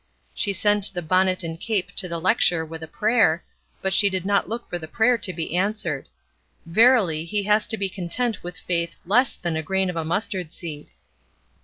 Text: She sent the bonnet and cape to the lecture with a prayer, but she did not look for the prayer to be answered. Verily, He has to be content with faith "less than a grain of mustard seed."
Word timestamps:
She 0.33 0.51
sent 0.51 0.91
the 0.95 1.03
bonnet 1.03 1.43
and 1.43 1.59
cape 1.59 1.91
to 1.97 2.07
the 2.07 2.17
lecture 2.19 2.65
with 2.65 2.81
a 2.81 2.87
prayer, 2.87 3.43
but 3.83 3.93
she 3.93 4.09
did 4.09 4.25
not 4.25 4.49
look 4.49 4.67
for 4.67 4.79
the 4.79 4.87
prayer 4.87 5.15
to 5.19 5.31
be 5.31 5.55
answered. 5.55 6.07
Verily, 6.65 7.23
He 7.23 7.43
has 7.43 7.67
to 7.67 7.77
be 7.77 7.87
content 7.87 8.41
with 8.41 8.57
faith 8.57 8.95
"less 9.05 9.35
than 9.35 9.55
a 9.55 9.61
grain 9.61 9.91
of 9.91 10.07
mustard 10.07 10.53
seed." 10.53 10.87